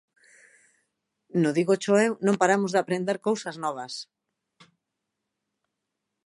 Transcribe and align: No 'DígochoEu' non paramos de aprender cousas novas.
No 1.41 1.49
'DígochoEu' 1.55 2.19
non 2.25 2.39
paramos 2.41 2.71
de 2.73 2.79
aprender 2.83 3.17
cousas 3.27 3.55
novas. 3.63 3.93